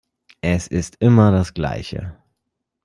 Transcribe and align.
Es 0.41 0.65
ist 0.65 0.95
immer 0.99 1.31
das 1.31 1.53
Gleiche. 1.53 2.17